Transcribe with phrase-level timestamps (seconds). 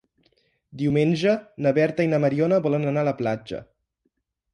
[0.81, 1.33] Diumenge
[1.65, 3.61] na Berta i na Mariona volen anar a la platja.